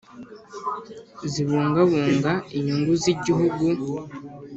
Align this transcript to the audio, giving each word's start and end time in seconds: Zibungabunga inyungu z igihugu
Zibungabunga 1.31 2.33
inyungu 2.57 2.91
z 3.01 3.03
igihugu 3.13 3.65